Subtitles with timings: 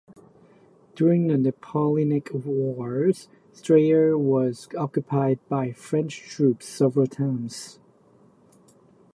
[0.95, 7.77] During the Napoleonic Wars Steyr was occupied by French troops several times.